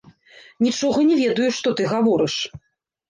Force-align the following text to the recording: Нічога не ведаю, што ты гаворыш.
Нічога 0.67 1.05
не 1.09 1.15
ведаю, 1.21 1.49
што 1.59 1.75
ты 1.81 1.93
гаворыш. 1.95 2.41